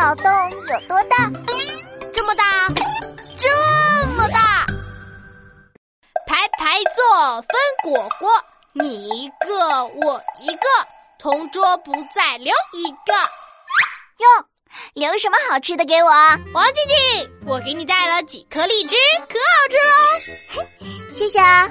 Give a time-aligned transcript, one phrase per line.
[0.00, 1.30] 脑洞有多大？
[2.14, 2.68] 这么大，
[3.36, 4.64] 这么大！
[6.26, 7.50] 排排坐，分
[7.82, 8.30] 果果，
[8.72, 10.66] 你一个，我一个，
[11.18, 13.12] 同桌不再留一个。
[14.16, 14.46] 哟，
[14.94, 16.08] 留什么好吃的给我？
[16.08, 18.96] 王静静，我给你带了几颗荔枝，
[19.28, 19.76] 可好吃
[20.56, 21.12] 喽！
[21.12, 21.68] 谢谢啊。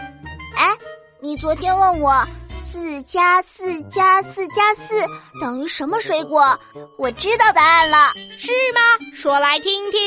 [0.55, 0.77] 哎，
[1.19, 2.23] 你昨天问我。
[2.71, 5.03] 四加四加四加四
[5.41, 6.59] 等于什么水果？
[6.99, 8.79] 我知道答案了，是吗？
[9.15, 9.99] 说来听听。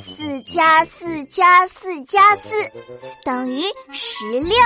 [0.00, 2.48] 四加四加四加四
[3.22, 4.56] 等于十六，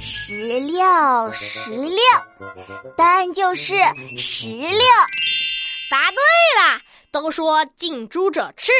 [0.00, 1.98] 十六十六，
[2.96, 3.76] 答案就是
[4.18, 4.80] 十六。
[5.92, 6.18] 答对
[6.58, 6.80] 了，
[7.12, 8.72] 都说近朱者赤，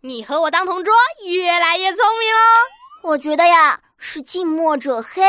[0.00, 0.94] 你和我当同桌，
[1.26, 3.10] 越来越聪明喽。
[3.10, 5.22] 我觉得呀，是近墨者黑，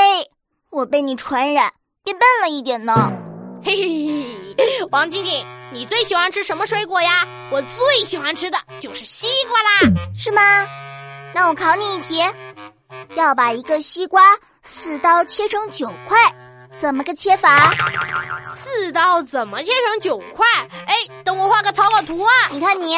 [0.69, 1.73] 我被你传染。
[2.03, 2.93] 变笨了一点呢，
[3.63, 4.25] 嘿嘿
[4.57, 4.83] 嘿！
[4.91, 7.25] 王静静，你最喜欢吃什么水果呀？
[7.49, 9.69] 我最喜欢吃的就是西瓜啦，
[10.13, 10.67] 是吗？
[11.33, 12.21] 那我考你一题，
[13.15, 14.21] 要把一个西瓜
[14.63, 16.17] 四刀切成九块，
[16.77, 17.71] 怎么个切法？
[18.61, 20.45] 四刀怎么切成九块？
[20.85, 22.33] 哎，等我画个草稿图啊！
[22.51, 22.97] 你看你，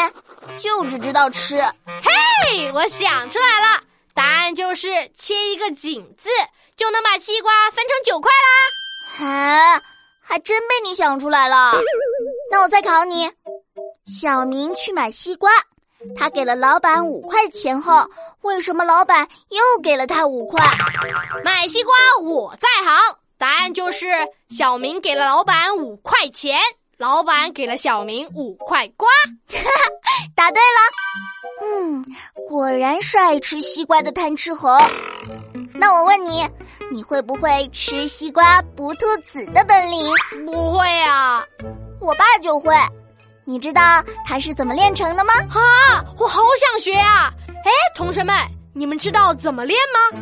[0.59, 1.62] 就只知道吃。
[1.86, 3.84] 嘿，我想出来了，
[4.16, 6.28] 答案就是切一个井字，
[6.75, 8.55] 就能把西瓜分成九块啦。
[9.20, 9.82] 啊，
[10.22, 11.74] 还真被你想出来了。
[12.52, 13.32] 那我再考你：
[14.08, 15.52] 小明去买西瓜，
[16.18, 18.08] 他给了老板五块钱后，
[18.42, 20.64] 为什么老板又给了他五块？
[21.44, 24.08] 买西瓜我在行，答案就是
[24.50, 26.60] 小明给了老板五块钱，
[26.98, 29.08] 老板给了小明五块瓜。
[29.48, 29.72] 哈哈，
[30.36, 30.80] 答对了。
[31.62, 32.06] 嗯，
[32.50, 34.70] 果然是爱吃西瓜的贪吃猴。
[35.86, 36.44] 那我问你，
[36.91, 40.11] 你会不会吃西瓜不吐籽的本领？
[40.44, 41.45] 不会啊，
[42.02, 42.75] 我爸就会。
[43.44, 45.31] 你知道他是怎么练成的吗？
[45.52, 47.31] 啊，我好想学啊！
[47.63, 48.33] 哎，同学们，
[48.73, 50.19] 你们知道怎么练吗？